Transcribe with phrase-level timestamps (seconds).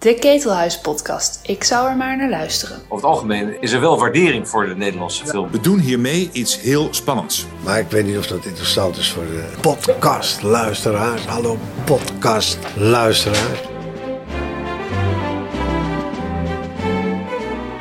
[0.00, 1.40] De Ketelhuis podcast.
[1.42, 2.76] Ik zou er maar naar luisteren.
[2.76, 5.50] Over het algemeen is er wel waardering voor de Nederlandse film.
[5.50, 7.46] We doen hiermee iets heel spannends.
[7.64, 11.26] Maar ik weet niet of dat interessant is voor de podcastluisteraars.
[11.26, 13.60] Hallo podcastluisteraars.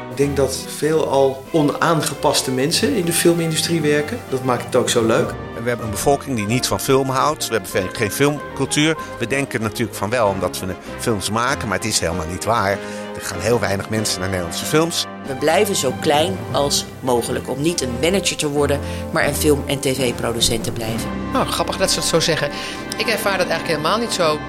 [0.09, 4.19] Ik denk dat veel al onaangepaste mensen in de filmindustrie werken.
[4.29, 5.33] Dat maakt het ook zo leuk.
[5.69, 7.47] We hebben een bevolking die niet van film houdt.
[7.47, 8.97] We hebben geen filmcultuur.
[9.19, 12.71] We denken natuurlijk van wel omdat we films maken, maar het is helemaal niet waar.
[13.15, 15.05] Er gaan heel weinig mensen naar Nederlandse films.
[15.27, 18.79] We blijven zo klein als mogelijk om niet een manager te worden,
[19.11, 21.09] maar een film- en tv-producent te blijven.
[21.33, 22.49] Nou, grappig dat ze het zo zeggen.
[22.97, 24.39] Ik ervaar dat eigenlijk helemaal niet zo.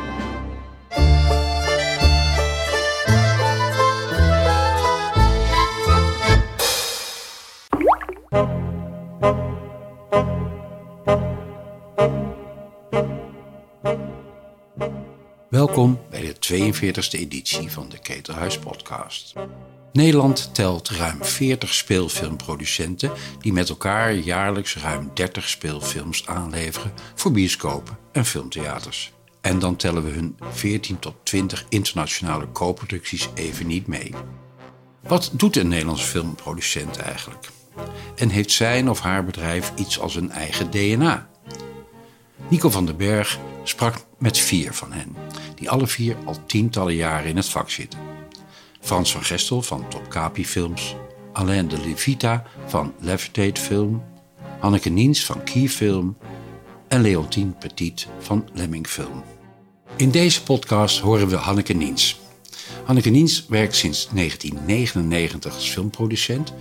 [15.61, 19.33] Welkom bij de 42e editie van de Ketelhuis Podcast.
[19.93, 27.99] Nederland telt ruim 40 speelfilmproducenten die met elkaar jaarlijks ruim 30 speelfilms aanleveren voor bioscopen
[28.13, 29.13] en filmtheaters.
[29.41, 34.15] En dan tellen we hun 14 tot 20 internationale co-producties even niet mee.
[35.03, 37.49] Wat doet een Nederlandse filmproducent eigenlijk?
[38.17, 41.30] En heeft zijn of haar bedrijf iets als een eigen DNA?
[42.49, 45.17] Nico van den Berg sprak met vier van hen,
[45.55, 47.99] die alle vier al tientallen jaren in het vak zitten.
[48.81, 50.95] Frans van Gestel van Top Capi Films,
[51.33, 54.05] Alain de Levita van Levitate Film,
[54.59, 56.17] Hanneke Niens van Key Film
[56.89, 59.23] en Leontien Petit van Lemming Film.
[59.97, 62.21] In deze podcast horen we Hanneke Niens.
[62.85, 66.53] Hanneke Niens werkt sinds 1999 als filmproducent,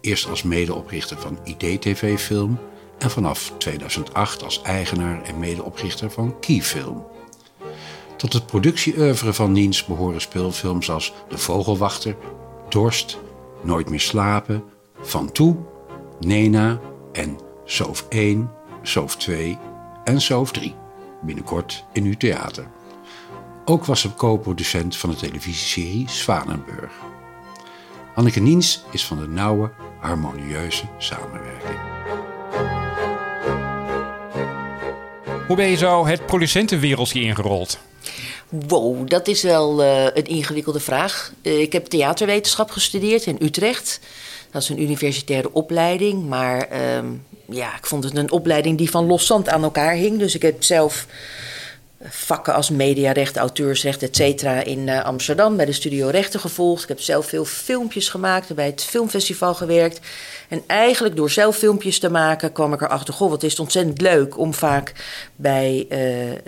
[0.00, 2.58] eerst als medeoprichter van IDTV Film
[3.04, 7.06] en vanaf 2008 als eigenaar en medeoprichter van Keyfilm.
[8.16, 12.16] Tot het productieoeuvre van Niens behoren speelfilms als De Vogelwachter,
[12.68, 13.18] Dorst,
[13.62, 14.64] Nooit meer slapen,
[15.00, 15.56] Van Toe,
[16.20, 16.80] Nena
[17.12, 18.50] en Soof 1,
[18.82, 19.58] Soof 2
[20.04, 20.74] en Soof 3.
[21.22, 22.66] Binnenkort in uw theater.
[23.64, 26.92] Ook was ze co-producent van de televisieserie Zwanenburg.
[28.14, 29.70] Anneke Niens is van de nauwe,
[30.00, 31.93] harmonieuze samenwerking.
[35.46, 37.78] Hoe ben je zo het producentenwereldje ingerold?
[38.48, 41.32] Wow, dat is wel uh, een ingewikkelde vraag.
[41.42, 44.00] Uh, ik heb theaterwetenschap gestudeerd in Utrecht.
[44.50, 46.78] Dat is een universitaire opleiding, maar uh,
[47.48, 50.18] ja, ik vond het een opleiding die van loszand aan elkaar hing.
[50.18, 51.06] Dus ik heb zelf
[52.08, 56.82] vakken als mediarecht, auteursrecht, et cetera in uh, Amsterdam bij de Studio Rechten gevolgd.
[56.82, 60.00] Ik heb zelf veel filmpjes gemaakt, bij het filmfestival gewerkt.
[60.48, 63.14] En eigenlijk door zelf filmpjes te maken kwam ik erachter...
[63.14, 64.92] goh, wat is het ontzettend leuk om vaak
[65.36, 65.98] bij uh,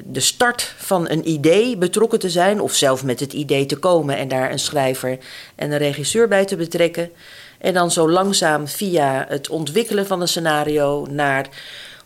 [0.05, 2.61] de start van een idee betrokken te zijn...
[2.61, 5.19] of zelf met het idee te komen en daar een schrijver
[5.55, 7.11] en een regisseur bij te betrekken.
[7.59, 11.49] En dan zo langzaam via het ontwikkelen van een scenario naar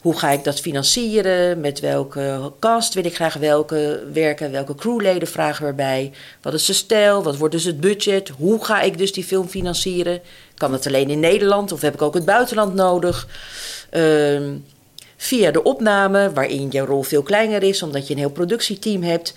[0.01, 1.61] hoe ga ik dat financieren?
[1.61, 4.51] Met welke cast wil ik graag welke werken?
[4.51, 6.13] Welke crewleden vragen we erbij?
[6.43, 7.23] Wat is de stijl?
[7.23, 8.29] Wat wordt dus het budget?
[8.29, 10.21] Hoe ga ik dus die film financieren?
[10.55, 13.27] Kan het alleen in Nederland of heb ik ook het buitenland nodig?
[13.93, 14.41] Uh,
[15.17, 19.35] via de opname, waarin je rol veel kleiner is, omdat je een heel productieteam hebt.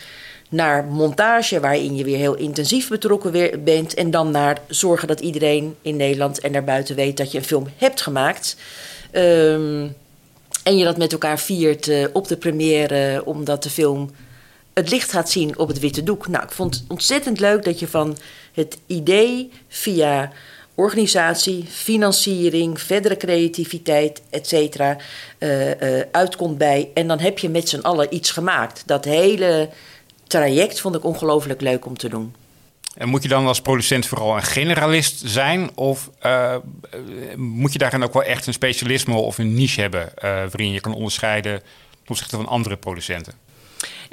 [0.49, 3.93] Naar montage, waarin je weer heel intensief betrokken bent.
[3.93, 7.67] En dan naar zorgen dat iedereen in Nederland en daarbuiten weet dat je een film
[7.77, 8.55] hebt gemaakt.
[9.11, 9.83] Uh,
[10.63, 14.09] en je dat met elkaar viert uh, op de première, omdat de film
[14.73, 16.27] het licht gaat zien op het witte doek.
[16.27, 18.17] Nou, ik vond het ontzettend leuk dat je van
[18.53, 20.31] het idee via
[20.75, 24.97] organisatie, financiering, verdere creativiteit, et cetera,
[25.39, 26.89] uh, uh, uitkomt bij.
[26.93, 28.83] En dan heb je met z'n allen iets gemaakt.
[28.85, 29.69] Dat hele
[30.27, 32.33] traject vond ik ongelooflijk leuk om te doen.
[32.93, 35.77] En moet je dan als producent vooral een generalist zijn?
[35.77, 36.55] Of uh,
[37.35, 40.01] moet je daarin ook wel echt een specialisme of een niche hebben...
[40.01, 43.33] Uh, waarin je kan onderscheiden ten opzichte van andere producenten?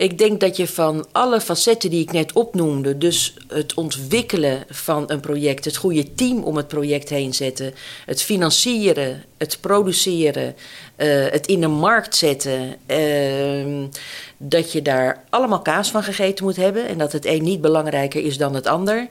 [0.01, 5.05] Ik denk dat je van alle facetten die ik net opnoemde, dus het ontwikkelen van
[5.07, 7.75] een project, het goede team om het project heen zetten,
[8.07, 10.55] het financieren, het produceren,
[10.97, 13.89] uh, het in de markt zetten, uh,
[14.37, 18.25] dat je daar allemaal kaas van gegeten moet hebben en dat het een niet belangrijker
[18.25, 19.09] is dan het ander.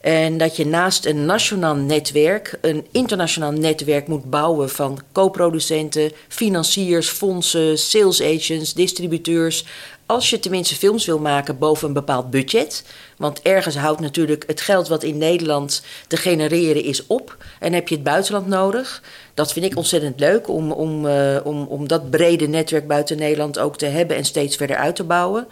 [0.00, 7.08] En dat je naast een nationaal netwerk een internationaal netwerk moet bouwen van co-producenten, financiers,
[7.08, 9.64] fondsen, sales agents, distributeurs.
[10.10, 12.84] Als je tenminste films wil maken boven een bepaald budget.
[13.16, 17.36] Want ergens houdt natuurlijk het geld wat in Nederland te genereren is op.
[17.60, 19.02] En heb je het buitenland nodig.
[19.34, 23.58] Dat vind ik ontzettend leuk om, om, uh, om, om dat brede netwerk buiten Nederland
[23.58, 25.46] ook te hebben en steeds verder uit te bouwen.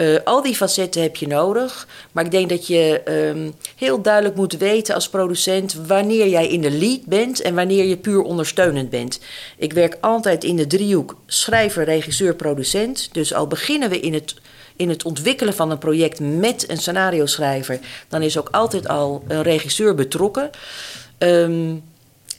[0.00, 1.88] Uh, al die facetten heb je nodig.
[2.12, 6.60] Maar ik denk dat je um, heel duidelijk moet weten als producent wanneer jij in
[6.60, 9.20] de lead bent en wanneer je puur ondersteunend bent.
[9.56, 13.08] Ik werk altijd in de driehoek schrijver, regisseur, producent.
[13.12, 14.34] Dus al beginnen we in het
[14.76, 19.24] in het ontwikkelen van een project met een scenario schrijver, dan is ook altijd al
[19.28, 20.50] een regisseur betrokken.
[21.18, 21.82] Um,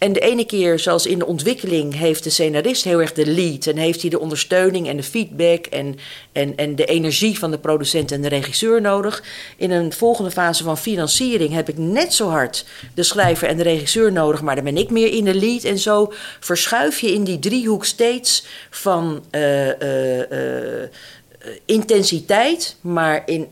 [0.02, 3.66] en de ene keer, zoals in de ontwikkeling, heeft de scenarist heel erg de lead.
[3.66, 5.96] En heeft hij de ondersteuning en de feedback en,
[6.32, 9.24] en, en de energie van de producent en de regisseur nodig.
[9.58, 13.64] In een volgende fase van financiering heb ik net zo hard de schrijver en de
[13.64, 15.64] regisseur nodig, maar dan ben ik meer in de lead.
[15.64, 20.88] En zo verschuif je in die driehoek steeds van uh, uh, uh,
[21.66, 23.48] intensiteit, maar in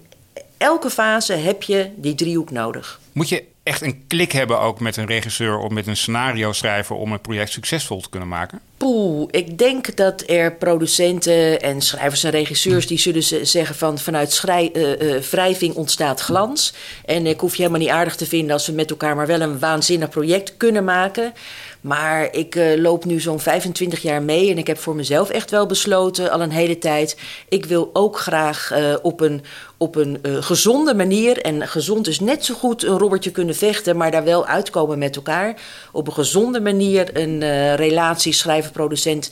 [0.57, 2.99] elke fase heb je die driehoek nodig.
[3.11, 6.95] Moet je echt een klik hebben ook met een regisseur of met een scenario schrijver
[6.95, 8.59] om een project succesvol te kunnen maken?
[8.77, 14.31] Poeh, ik denk dat er producenten en schrijvers en regisseurs die zullen zeggen van vanuit
[14.31, 16.73] schrij, uh, uh, wrijving ontstaat glans.
[17.05, 19.41] En ik hoef je helemaal niet aardig te vinden als we met elkaar maar wel
[19.41, 21.33] een waanzinnig project kunnen maken.
[21.81, 25.51] Maar ik uh, loop nu zo'n 25 jaar mee en ik heb voor mezelf echt
[25.51, 27.17] wel besloten al een hele tijd.
[27.49, 29.43] Ik wil ook graag op een,
[29.81, 33.97] op een uh, gezonde manier, en gezond is net zo goed een robbertje kunnen vechten,
[33.97, 35.61] maar daar wel uitkomen met elkaar.
[35.91, 39.31] Op een gezonde manier een relatie schrijver, producent,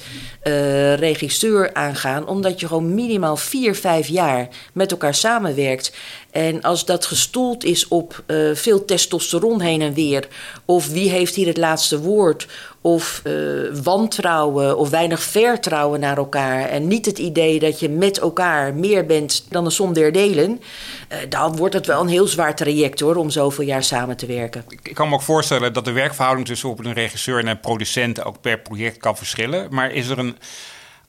[0.96, 2.28] regisseur aangaan.
[2.28, 5.94] Omdat je gewoon minimaal 4, 5 jaar met elkaar samenwerkt.
[6.32, 8.24] En als dat gestoeld is op
[8.54, 10.28] veel testosteron heen en weer,
[10.66, 12.48] of wie heeft hier het laatste woord,
[12.88, 18.20] of uh, wantrouwen of weinig vertrouwen naar elkaar, en niet het idee dat je met
[18.20, 20.62] elkaar meer bent dan de som der delen,
[21.10, 24.26] uh, dan wordt het wel een heel zwaar traject hoor, om zoveel jaar samen te
[24.26, 24.64] werken.
[24.84, 28.24] Ik kan me ook voorstellen dat de werkverhouding tussen op een regisseur en een producent
[28.24, 29.68] ook per project kan verschillen.
[29.70, 30.38] Maar is er een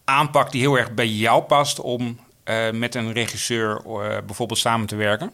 [0.05, 3.83] aanpak die heel erg bij jou past om uh, met een regisseur
[4.27, 5.31] bijvoorbeeld samen te werken?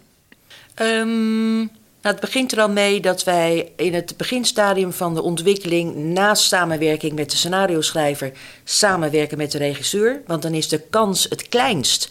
[0.81, 1.71] Um,
[2.05, 6.45] nou, het begint er al mee dat wij in het beginstadium van de ontwikkeling, naast
[6.45, 8.33] samenwerking met de scenario schrijver,
[8.65, 10.23] samenwerken met de regisseur.
[10.27, 12.09] Want dan is de kans het kleinst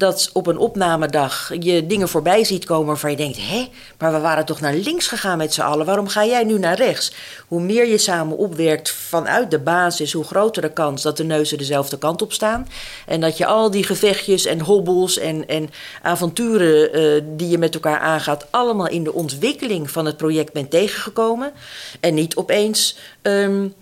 [0.00, 3.68] dat op een opnamedag je dingen voorbij ziet komen waarvan je denkt: hé,
[3.98, 6.76] maar we waren toch naar links gegaan met z'n allen, waarom ga jij nu naar
[6.76, 7.12] rechts?
[7.48, 11.58] Hoe meer je samen opwerkt vanuit de basis, hoe groter de kans dat de neuzen
[11.58, 12.68] dezelfde kant op staan.
[13.06, 15.70] En dat je al die gevechtjes en hobbels en, en
[16.02, 20.70] avonturen uh, die je met elkaar aangaat, allemaal in de ontwikkeling van het project bent
[20.70, 21.52] tegengekomen.
[22.00, 22.96] En niet opeens.
[23.22, 23.74] Um,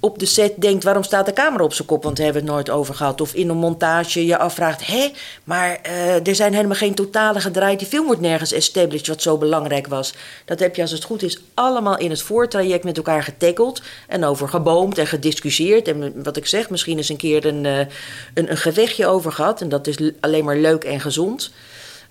[0.00, 2.02] op de set denkt: waarom staat de camera op zijn kop?
[2.02, 3.20] Want daar hebben we het nooit over gehad.
[3.20, 5.10] Of in een montage je afvraagt: hé,
[5.44, 7.78] maar uh, er zijn helemaal geen totale gedraaid.
[7.78, 10.14] Die film wordt nergens established, wat zo belangrijk was.
[10.44, 13.82] Dat heb je, als het goed is, allemaal in het voortraject met elkaar getackeld.
[14.08, 15.88] En over geboomd en gediscussieerd.
[15.88, 19.60] En wat ik zeg, misschien eens een keer een, uh, een, een gevechtje over gehad.
[19.60, 21.50] En dat is alleen maar leuk en gezond.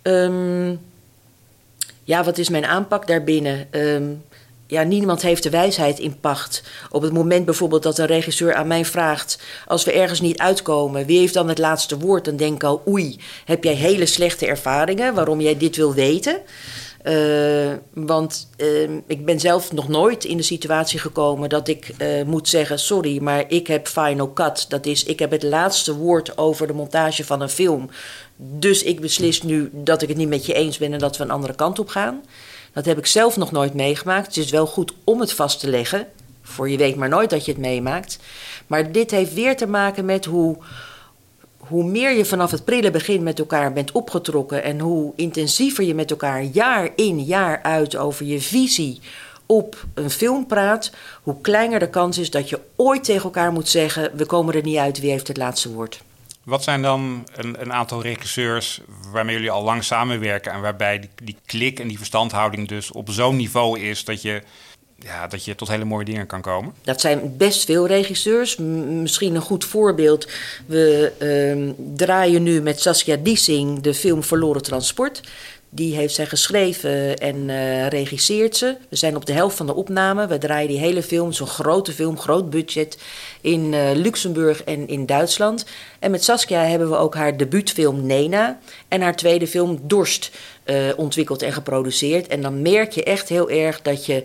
[0.01, 0.79] Um,
[2.03, 3.67] ja, wat is mijn aanpak daarbinnen?
[3.71, 4.23] Um,
[4.67, 6.63] ja, niemand heeft de wijsheid in pacht.
[6.91, 11.05] Op het moment bijvoorbeeld dat een regisseur aan mij vraagt: als we ergens niet uitkomen,
[11.05, 12.25] wie heeft dan het laatste woord?
[12.25, 16.41] Dan denk ik al: oei, heb jij hele slechte ervaringen waarom jij dit wil weten?
[17.03, 22.23] Uh, want uh, ik ben zelf nog nooit in de situatie gekomen dat ik uh,
[22.23, 24.65] moet zeggen: sorry, maar ik heb final cut.
[24.69, 27.89] Dat is, ik heb het laatste woord over de montage van een film.
[28.37, 31.23] Dus ik beslis nu dat ik het niet met je eens ben en dat we
[31.23, 32.21] een andere kant op gaan.
[32.75, 34.25] Dat heb ik zelf nog nooit meegemaakt.
[34.25, 36.07] Het is wel goed om het vast te leggen.
[36.41, 38.19] Voor je weet maar nooit dat je het meemaakt.
[38.67, 40.57] Maar dit heeft weer te maken met hoe,
[41.57, 44.63] hoe meer je vanaf het prille begin met elkaar bent opgetrokken.
[44.63, 48.99] En hoe intensiever je met elkaar jaar in, jaar uit over je visie
[49.45, 50.91] op een film praat.
[51.23, 54.63] Hoe kleiner de kans is dat je ooit tegen elkaar moet zeggen: we komen er
[54.63, 56.01] niet uit, wie heeft het laatste woord.
[56.45, 61.09] Wat zijn dan een, een, aantal regisseurs waarmee jullie al lang samenwerken en waarbij die,
[61.23, 64.41] die klik en die verstandhouding dus op zo'n niveau is dat je,
[64.99, 66.73] ja, dat je tot hele mooie dingen kan komen?
[66.81, 68.57] Dat zijn best veel regisseurs.
[68.57, 70.27] Misschien een goed voorbeeld.
[70.65, 71.11] We
[71.77, 75.21] uh, draaien nu met Saskia Dissing de film Verloren Transport.
[75.75, 78.77] Die heeft zij geschreven en uh, regisseert ze.
[78.89, 80.27] We zijn op de helft van de opname.
[80.27, 82.97] We draaien die hele film, zo'n grote film, groot budget,
[83.41, 85.65] in uh, Luxemburg en in Duitsland.
[85.99, 90.31] En met Saskia hebben we ook haar debuutfilm Nena en haar tweede film Dorst
[90.65, 92.27] uh, ontwikkeld en geproduceerd.
[92.27, 94.23] En dan merk je echt heel erg dat je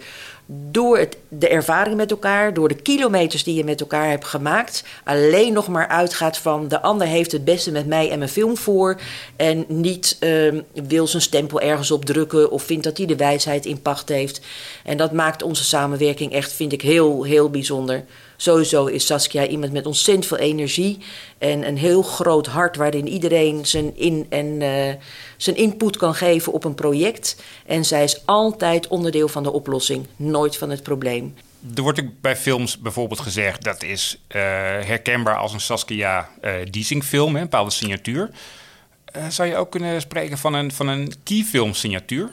[0.53, 4.85] door het, de ervaring met elkaar, door de kilometers die je met elkaar hebt gemaakt,
[5.05, 8.57] alleen nog maar uitgaat van de ander heeft het beste met mij en mijn film
[8.57, 9.01] voor.
[9.37, 13.67] En niet uh, wil zijn stempel ergens op drukken of vindt dat hij de wijsheid
[13.67, 14.41] in pacht heeft.
[14.85, 18.05] En dat maakt onze samenwerking echt, vind ik, heel, heel bijzonder.
[18.41, 20.99] Sowieso is Saskia iemand met ontzettend veel energie
[21.39, 24.95] en een heel groot hart waarin iedereen zijn, in en, eh,
[25.37, 27.43] zijn input kan geven op een project.
[27.67, 31.35] En zij is altijd onderdeel van de oplossing, nooit van het probleem.
[31.75, 34.35] Er wordt ook bij films bijvoorbeeld gezegd dat is uh,
[34.87, 38.31] herkenbaar als een Saskia uh, Diesing film, een bepaalde signatuur.
[39.29, 42.31] Zou je ook kunnen spreken van een, van een keyfilm signatuur?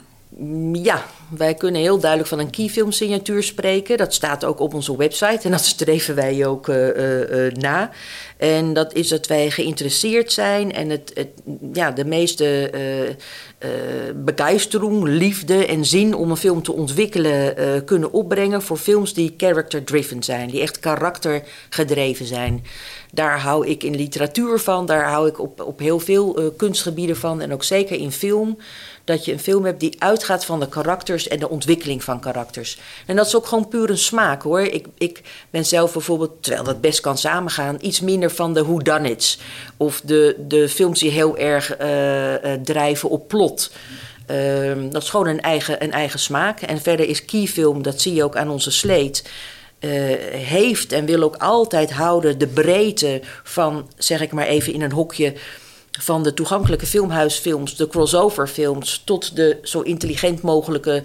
[0.74, 3.98] Ja, wij kunnen heel duidelijk van een keyfilm signatuur spreken.
[3.98, 7.92] Dat staat ook op onze website en dat streven wij ook uh, uh, na.
[8.38, 11.28] En dat is dat wij geïnteresseerd zijn en het, het
[11.74, 13.70] ja, de meeste uh,
[14.16, 20.24] begeistering, liefde en zin om een film te ontwikkelen kunnen opbrengen voor films die character-driven
[20.24, 22.64] zijn, die echt karaktergedreven zijn.
[23.12, 27.42] Daar hou ik in literatuur van, daar hou ik op, op heel veel kunstgebieden van
[27.42, 28.58] en ook zeker in film
[29.04, 32.80] dat je een film hebt die uitgaat van de karakters en de ontwikkeling van karakters.
[33.06, 34.62] En dat is ook gewoon puur een smaak hoor.
[34.62, 39.40] Ik, ik ben zelf bijvoorbeeld, terwijl dat best kan samengaan, iets minder van de whodunits.
[39.78, 43.72] Of de, de films die heel erg uh, uh, drijven op plot.
[44.32, 46.62] Uh, dat is gewoon een eigen, een eigen smaak.
[46.62, 49.30] En verder is Keyfilm, dat zie je ook aan onze sleet.
[49.80, 49.92] Uh,
[50.32, 54.92] heeft en wil ook altijd houden de breedte van, zeg ik maar even in een
[54.92, 55.34] hokje,
[56.00, 61.04] van de toegankelijke filmhuisfilms, de crossoverfilms, tot de zo intelligent mogelijke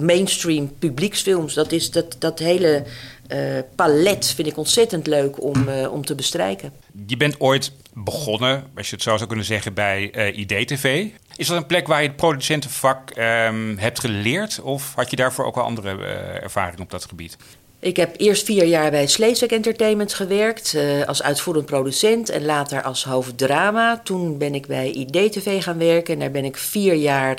[0.00, 1.54] mainstream publieksfilms.
[1.54, 2.82] Dat, is dat, dat hele
[3.28, 6.72] uh, palet vind ik ontzettend leuk om, om te bestrijken.
[7.06, 11.06] Je bent ooit begonnen, als je het zo zou kunnen zeggen, bij IDTV.
[11.36, 14.60] Is dat een plek waar je het producentenvak um, hebt geleerd?
[14.60, 16.04] Of had je daarvoor ook wel andere
[16.40, 17.36] ervaring op dat gebied?
[17.84, 22.82] Ik heb eerst vier jaar bij Sleeswijk Entertainment gewerkt uh, als uitvoerend producent en later
[22.82, 24.00] als hoofddrama.
[24.04, 27.38] Toen ben ik bij IDTV gaan werken en daar ben ik vier jaar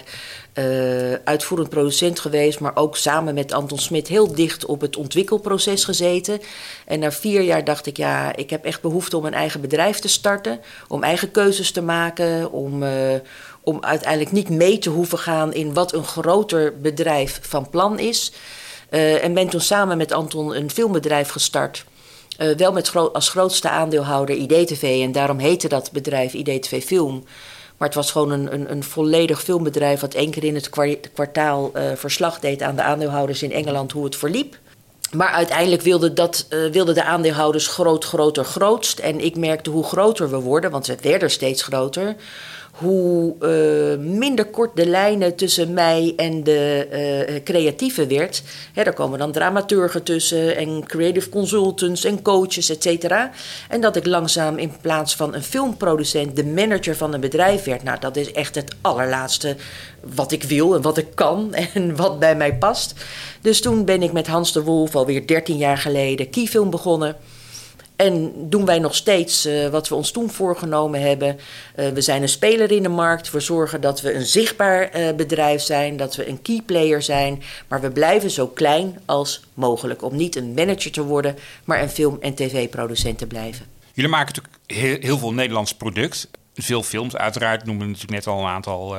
[0.54, 5.84] uh, uitvoerend producent geweest, maar ook samen met Anton Smit heel dicht op het ontwikkelproces
[5.84, 6.40] gezeten.
[6.86, 10.00] En na vier jaar dacht ik, ja, ik heb echt behoefte om een eigen bedrijf
[10.00, 12.90] te starten, om eigen keuzes te maken, om, uh,
[13.62, 18.32] om uiteindelijk niet mee te hoeven gaan in wat een groter bedrijf van plan is.
[18.96, 21.86] Uh, en ben toen samen met Anton een filmbedrijf gestart.
[22.40, 25.00] Uh, wel met als grootste aandeelhouder IDTV.
[25.04, 27.24] En daarom heette dat bedrijf IDTV Film.
[27.78, 30.00] Maar het was gewoon een, een, een volledig filmbedrijf...
[30.00, 30.70] wat één keer in het
[31.14, 33.92] kwartaal uh, verslag deed aan de aandeelhouders in Engeland...
[33.92, 34.58] hoe het verliep.
[35.12, 39.00] Maar uiteindelijk wilden dat, uh, wilde de aandeelhouders groot, groter, grootst.
[39.00, 42.16] En ik merkte hoe groter we worden, want we werden steeds groter
[42.76, 46.88] hoe uh, minder kort de lijnen tussen mij en de
[47.30, 48.44] uh, creatieve werd.
[48.74, 53.32] Daar komen dan dramaturgen tussen en creative consultants en coaches, et cetera.
[53.70, 57.84] En dat ik langzaam in plaats van een filmproducent de manager van een bedrijf werd.
[57.84, 59.56] Nou, dat is echt het allerlaatste
[60.16, 62.94] wat ik wil en wat ik kan en wat bij mij past.
[63.42, 67.16] Dus toen ben ik met Hans de Wolf alweer 13 jaar geleden Keyfilm begonnen.
[67.96, 71.40] En doen wij nog steeds uh, wat we ons toen voorgenomen hebben.
[71.76, 73.32] Uh, we zijn een speler in de markt.
[73.32, 77.44] We zorgen dat we een zichtbaar uh, bedrijf zijn, dat we een key player zijn.
[77.68, 80.04] Maar we blijven zo klein als mogelijk.
[80.04, 83.66] Om niet een manager te worden, maar een film- en tv-producent te blijven.
[83.94, 86.28] Jullie maken natuurlijk heel, heel veel Nederlands product.
[86.54, 87.66] Veel films, uiteraard.
[87.66, 88.96] Noemen we natuurlijk net al een aantal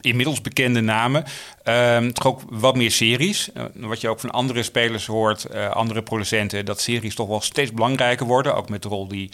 [0.00, 1.24] inmiddels bekende namen.
[1.64, 3.48] Um, toch ook wat meer series.
[3.56, 7.40] Uh, wat je ook van andere spelers hoort, uh, andere producenten, dat series toch wel
[7.40, 8.54] steeds belangrijker worden.
[8.54, 9.30] Ook met de rol die,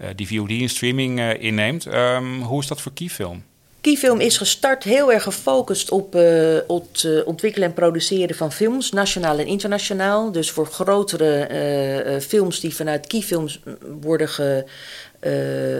[0.00, 1.86] uh, die VOD en streaming inneemt.
[1.86, 3.42] Um, hoe is dat voor Keyfilm?
[3.80, 9.46] Keyfilm is gestart heel erg gefocust op, het ontwikkelen en produceren van films, nationaal en
[9.46, 10.32] internationaal.
[10.32, 13.60] Dus voor grotere films die vanuit Keyfilms
[14.00, 14.64] worden ge,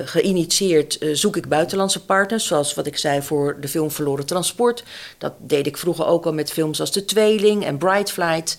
[0.04, 2.46] geïnitieerd uh, zoek ik buitenlandse partners.
[2.46, 4.84] Zoals wat ik zei voor de film Verloren Transport.
[5.18, 8.56] Dat deed ik vroeger ook al met films als De Tweeling en Bright Flight.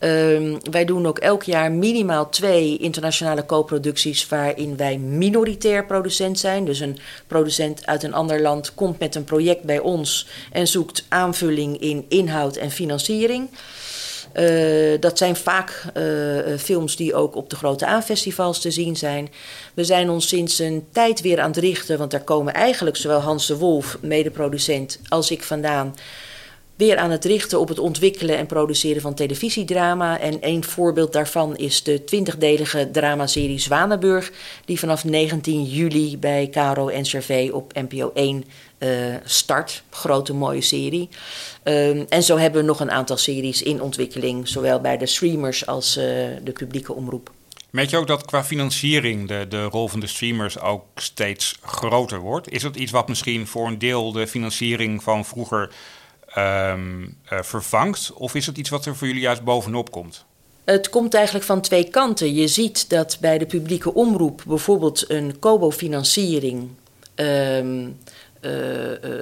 [0.00, 6.64] Um, wij doen ook elk jaar minimaal twee internationale co-producties waarin wij minoritair producent zijn.
[6.64, 11.04] Dus een producent uit een ander land komt met een project bij ons en zoekt
[11.08, 13.48] aanvulling in inhoud en financiering.
[14.34, 19.28] Uh, dat zijn vaak uh, films die ook op de grote A-festivals te zien zijn.
[19.74, 23.20] We zijn ons sinds een tijd weer aan het richten, want daar komen eigenlijk zowel
[23.20, 25.94] Hans de Wolf, medeproducent, als ik vandaan
[26.76, 30.20] weer aan het richten op het ontwikkelen en produceren van televisiedrama.
[30.20, 34.32] En een voorbeeld daarvan is de 20-delige dramaserie Zwanenburg,
[34.64, 38.44] die vanaf 19 juli bij Caro NCRV op NPO 1
[38.84, 39.82] uh, start.
[39.90, 41.08] Grote mooie serie.
[41.64, 45.66] Um, en zo hebben we nog een aantal series in ontwikkeling, zowel bij de streamers
[45.66, 46.04] als uh,
[46.42, 47.30] de publieke omroep.
[47.70, 52.18] Merk je ook dat qua financiering de, de rol van de streamers ook steeds groter
[52.18, 52.50] wordt?
[52.50, 55.70] Is dat iets wat misschien voor een deel de financiering van vroeger
[56.38, 58.12] um, uh, vervangt?
[58.12, 60.24] Of is het iets wat er voor jullie juist bovenop komt?
[60.64, 62.34] Het komt eigenlijk van twee kanten.
[62.34, 66.68] Je ziet dat bij de publieke omroep bijvoorbeeld een COBO-financiering
[67.14, 67.88] ehm, eh, eh,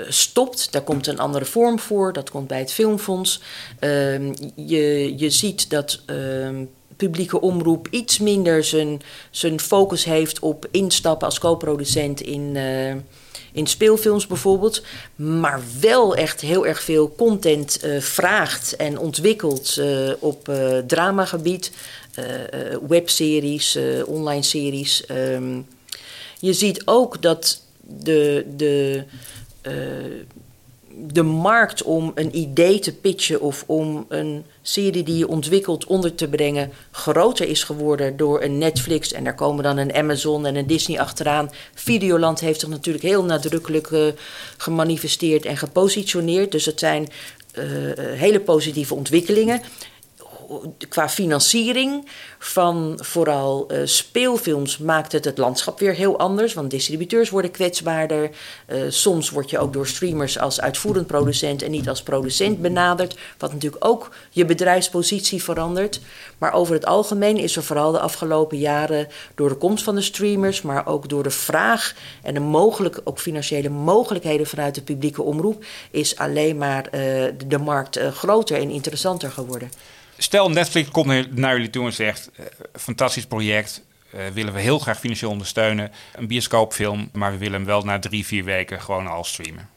[0.08, 0.72] stopt.
[0.72, 2.12] Daar komt een andere vorm voor.
[2.12, 3.40] Dat komt bij het Filmfonds.
[3.78, 6.64] Ehm, je, je ziet dat ehm,
[6.96, 12.94] publieke omroep iets minder zijn, zijn focus heeft op instappen als co-producent in, uh,
[13.52, 14.82] in speelfilms bijvoorbeeld.
[15.16, 19.80] Maar wel echt heel erg veel content vraagt en ontwikkelt
[20.18, 20.50] op
[20.86, 21.72] dramagebied.
[22.88, 25.06] webseries, online series.
[25.06, 25.60] Ehm,
[26.42, 27.61] je ziet ook dat
[28.00, 29.04] de, de,
[29.62, 29.72] uh,
[30.96, 36.14] de markt om een idee te pitchen of om een serie die je ontwikkelt onder
[36.14, 40.56] te brengen groter is geworden door een Netflix en daar komen dan een Amazon en
[40.56, 41.50] een Disney achteraan.
[41.74, 44.06] Videoland heeft zich natuurlijk heel nadrukkelijk uh,
[44.56, 46.52] gemanifesteerd en gepositioneerd.
[46.52, 47.08] Dus het zijn
[47.58, 47.64] uh,
[47.96, 49.62] hele positieve ontwikkelingen
[50.88, 56.54] qua financiering van vooral uh, speelfilms maakt het het landschap weer heel anders.
[56.54, 58.30] Want distributeurs worden kwetsbaarder.
[58.66, 63.16] Uh, soms word je ook door streamers als uitvoerend producent en niet als producent benaderd.
[63.38, 66.00] Wat natuurlijk ook je bedrijfspositie verandert.
[66.38, 70.02] Maar over het algemeen is er vooral de afgelopen jaren door de komst van de
[70.02, 75.22] streamers, maar ook door de vraag en de mogelijk, ook financiële mogelijkheden vanuit de publieke
[75.22, 77.00] omroep, is alleen maar uh,
[77.46, 79.70] de markt groter en interessanter geworden.
[80.22, 83.82] Stel, Netflix komt naar jullie toe en zegt: uh, fantastisch project.
[84.14, 85.90] Uh, willen we heel graag financieel ondersteunen.
[86.14, 89.68] Een bioscoopfilm, maar we willen hem wel na drie, vier weken gewoon al streamen.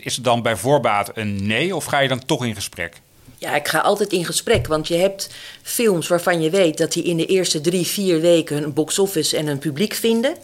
[0.00, 3.00] Is het dan bij voorbaat een nee of ga je dan toch in gesprek?
[3.38, 5.30] Ja, ik ga altijd in gesprek, want je hebt
[5.62, 9.46] films waarvan je weet dat die in de eerste drie, vier weken hun box-office en
[9.46, 10.36] hun publiek vinden.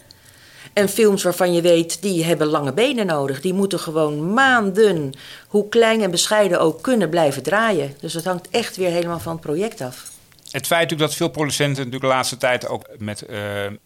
[0.73, 3.41] En films waarvan je weet, die hebben lange benen nodig.
[3.41, 5.13] Die moeten gewoon maanden,
[5.47, 7.95] hoe klein en bescheiden ook, kunnen blijven draaien.
[7.99, 10.15] Dus dat hangt echt weer helemaal van het project af.
[10.51, 13.39] Het feit dat veel producenten natuurlijk de laatste tijd ook met uh,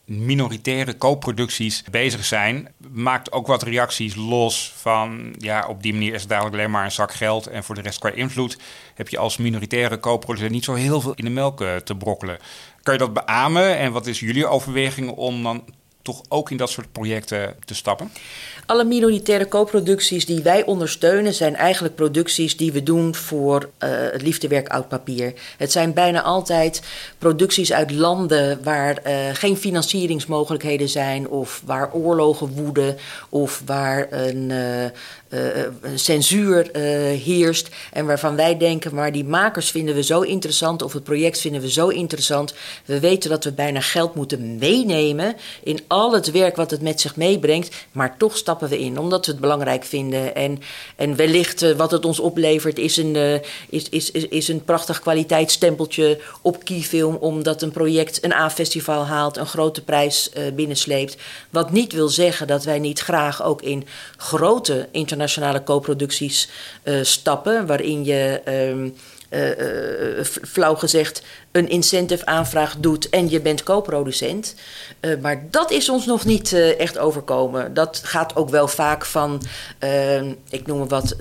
[0.06, 6.22] minoritaire co-producties bezig zijn, maakt ook wat reacties los van ja, op die manier is
[6.22, 8.58] het dadelijk alleen maar een zak geld en voor de rest qua invloed
[8.94, 12.38] heb je als minoritaire co-producent niet zo heel veel in de melk uh, te brokkelen.
[12.84, 15.64] Kan je dat beamen en wat is jullie overweging om dan
[16.02, 18.12] toch ook in dat soort projecten te stappen?
[18.66, 24.22] Alle minoritaire co-producties die wij ondersteunen zijn eigenlijk producties die we doen voor uh, het
[24.22, 25.34] liefdewerk oud papier.
[25.58, 26.82] Het zijn bijna altijd
[27.18, 32.98] producties uit landen waar uh, geen financieringsmogelijkheden zijn of waar oorlogen woeden
[33.30, 34.84] of waar een, uh,
[35.82, 36.70] een censuur
[37.24, 41.40] heerst en waarvan wij denken, maar die makers vinden we zo interessant of het project
[41.40, 42.54] vinden we zo interessant.
[42.86, 47.02] We weten dat we bijna geld moeten meenemen in al het werk wat het met
[47.02, 50.36] zich meebrengt, maar toch stappen we in, omdat we het belangrijk vinden.
[50.36, 50.60] En,
[50.96, 53.34] en wellicht uh, wat het ons oplevert is een, uh,
[53.70, 59.38] is, is, is, is een prachtig kwaliteitsstempeltje op Keyfilm, omdat een project een A-festival haalt,
[59.38, 61.18] een grote prijs uh, binnensleept.
[61.50, 66.50] Wat niet wil zeggen dat wij niet graag ook in grote internationale co-producties
[67.02, 68.42] stappen, waarin je.
[69.32, 74.56] Uh, uh, flauw gezegd een incentive aanvraag doet en je bent co-producent.
[75.02, 77.74] Uh, maar dat is ons nog niet echt overkomen.
[77.74, 79.42] Dat gaat ook wel vaak van,
[80.50, 81.16] ik noem het wat,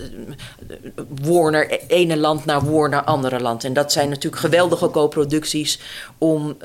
[1.23, 3.65] Warner, ene land naar Warner, andere land.
[3.65, 5.81] En dat zijn natuurlijk geweldige co-producties
[6.19, 6.57] om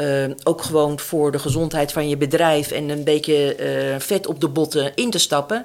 [0.44, 3.56] ook gewoon voor de gezondheid van je bedrijf en een beetje
[4.00, 5.62] vet op de botten in te stappen.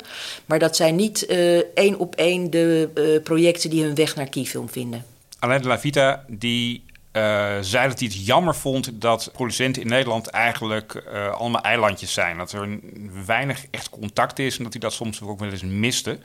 [0.46, 1.26] Maar dat zijn niet
[1.74, 5.09] één op één de projecten die hun weg naar Keyfilm vinden.
[5.40, 9.88] Alain de la Vita die uh, zei dat hij het jammer vond dat producenten in
[9.88, 12.36] Nederland eigenlijk uh, allemaal eilandjes zijn.
[12.38, 12.78] Dat er
[13.26, 16.18] weinig echt contact is en dat hij dat soms ook wel eens miste.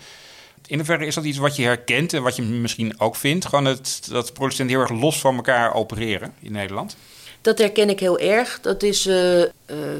[0.68, 3.46] In hoeverre is dat iets wat je herkent en wat je misschien ook vindt?
[3.46, 6.98] Gewoon het, dat producenten heel erg los van elkaar opereren in Nederland?
[7.46, 8.60] Dat herken ik heel erg.
[8.62, 9.48] Dat is, uh, uh,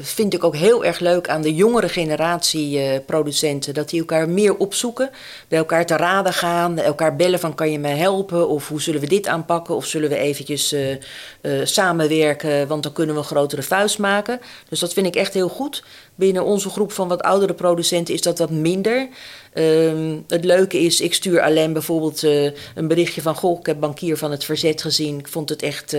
[0.00, 3.74] vind ik ook heel erg leuk aan de jongere generatie uh, producenten.
[3.74, 5.10] Dat die elkaar meer opzoeken,
[5.48, 8.48] bij elkaar te raden gaan, elkaar bellen van kan je me helpen?
[8.48, 9.74] Of hoe zullen we dit aanpakken?
[9.74, 10.74] Of zullen we eventjes
[11.62, 14.40] samenwerken, want dan kunnen we een grotere vuist maken.
[14.68, 15.84] Dus dat vind ik echt heel goed.
[16.14, 19.08] Binnen onze groep van wat oudere producenten is dat wat minder.
[19.54, 22.22] Um, het leuke is, ik stuur alleen bijvoorbeeld
[22.74, 23.34] een berichtje van...
[23.34, 25.18] Goh, ik heb Bankier van het Verzet gezien.
[25.18, 25.96] Ik vond het echt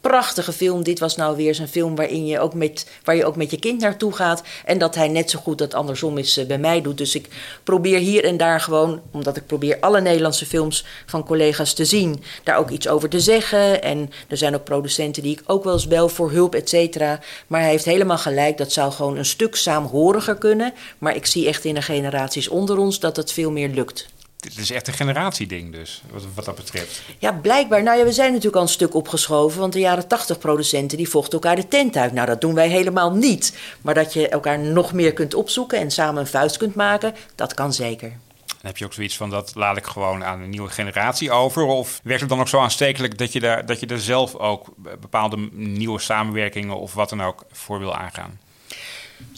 [0.00, 0.82] prachtige film.
[0.82, 3.58] Dit was nou weer zo'n film waarin je ook met, waar je ook met je
[3.58, 4.42] kind naartoe gaat.
[4.64, 6.98] En dat hij net zo goed dat andersom is uh, bij mij doet.
[6.98, 7.28] Dus ik
[7.64, 12.22] probeer hier en daar gewoon, omdat ik probeer alle Nederlandse films van collega's te zien...
[12.44, 13.82] daar ook iets over te zeggen.
[13.82, 17.20] En er zijn ook producenten die ik ook wel eens bel voor hulp, et cetera.
[17.46, 20.72] Maar hij heeft helemaal gelijk, dat zou gewoon een stuk saamhoriger kunnen.
[20.98, 24.08] Maar ik zie echt in de generaties onder ons dat het veel meer lukt.
[24.40, 27.02] Dit is echt een generatieding dus, wat, wat dat betreft.
[27.18, 27.82] Ja, blijkbaar.
[27.82, 29.60] Nou ja, we zijn natuurlijk al een stuk opgeschoven.
[29.60, 32.12] Want de jaren 80 producenten die vochten elkaar de tent uit.
[32.12, 33.58] Nou, dat doen wij helemaal niet.
[33.80, 37.54] Maar dat je elkaar nog meer kunt opzoeken en samen een vuist kunt maken, dat
[37.54, 38.08] kan zeker.
[38.46, 41.62] Dan heb je ook zoiets van dat laat ik gewoon aan een nieuwe generatie over?
[41.62, 44.74] Of werkt het dan ook zo aanstekelijk dat je, daar, dat je er zelf ook
[45.00, 48.38] bepaalde nieuwe samenwerkingen of wat dan ook voor wil aangaan?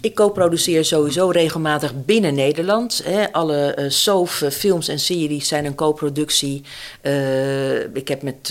[0.01, 3.05] Ik co-produceer sowieso regelmatig binnen Nederland.
[3.33, 6.63] Alle uh, SOF, films en series zijn een co-productie.
[7.03, 8.45] Uh, ik heb met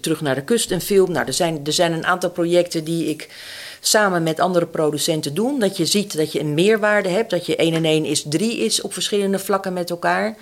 [0.00, 1.12] Terug naar de Kust een film.
[1.12, 3.28] Nou, er, zijn, er zijn een aantal projecten die ik
[3.80, 5.58] samen met andere producenten doe.
[5.58, 7.30] Dat je ziet dat je een meerwaarde hebt.
[7.30, 10.36] Dat je 1 en 1 is 3 is op verschillende vlakken met elkaar.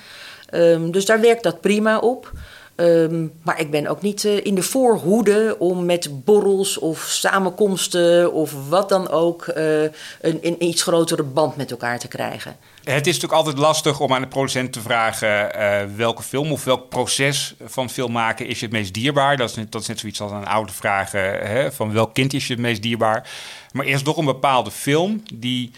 [0.55, 2.33] Um, dus daar werkt dat prima op.
[2.81, 8.33] Um, maar ik ben ook niet uh, in de voorhoede om met borrels of samenkomsten
[8.33, 12.57] of wat dan ook uh, een, een, iets grotere band met elkaar te krijgen.
[12.85, 16.65] Het is natuurlijk altijd lastig om aan de producent te vragen uh, welke film of
[16.65, 19.37] welk proces van film maken is je het meest dierbaar.
[19.37, 22.33] Dat is net, dat is net zoiets als aan oude vragen hè, van welk kind
[22.33, 23.31] is je het meest dierbaar.
[23.73, 25.71] Maar eerst nog een bepaalde film die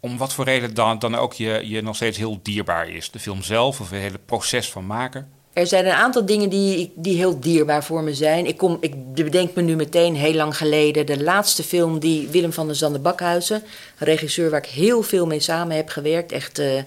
[0.00, 3.10] om wat voor reden dan, dan ook je, je nog steeds heel dierbaar is.
[3.10, 5.37] De film zelf of het hele proces van maken.
[5.58, 8.46] Er zijn een aantal dingen die, die heel dierbaar voor me zijn.
[8.46, 12.52] Ik, kom, ik bedenk me nu meteen heel lang geleden de laatste film die Willem
[12.52, 13.62] van der Zanden Bakhuizen,
[13.96, 16.82] regisseur waar ik heel veel mee samen heb gewerkt, echt uh,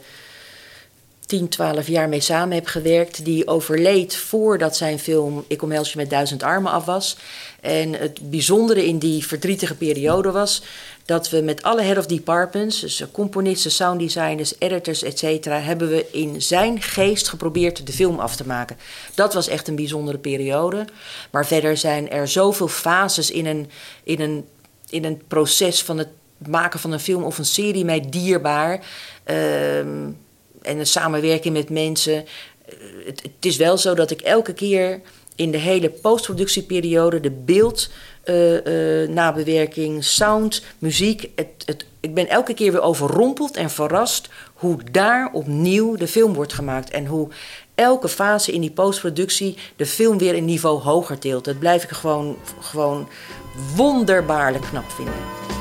[1.32, 5.98] 10, 12 jaar mee samen heb gewerkt, die overleed voordat zijn film Ik omhels je
[5.98, 7.17] met duizend armen af was.
[7.62, 10.63] En het bijzondere in die verdrietige periode was
[11.06, 16.41] dat we met alle head of departments, dus componisten, sounddesigners, editors, etc., hebben we in
[16.41, 18.78] zijn geest geprobeerd de film af te maken.
[19.15, 20.86] Dat was echt een bijzondere periode.
[21.30, 23.70] Maar verder zijn er zoveel fases in een,
[24.04, 24.46] in een,
[24.89, 28.86] in een proces van het maken van een film of een serie mij dierbaar.
[29.26, 30.17] Um,
[30.62, 32.26] en een samenwerking met mensen.
[33.06, 35.02] Het, het is wel zo dat ik elke keer
[35.36, 37.89] in de hele postproductieperiode de beeld
[38.26, 41.30] uh, uh, nabewerking, sound, muziek.
[41.36, 46.34] Het, het, ik ben elke keer weer overrompeld en verrast hoe daar opnieuw de film
[46.34, 46.89] wordt gemaakt.
[46.89, 47.28] En hoe
[47.76, 51.45] elke fase in die postproductie de film weer een niveau hoger tilt.
[51.45, 53.08] Dat blijf ik gewoon, gewoon
[53.76, 55.61] wonderbaarlijk knap vinden.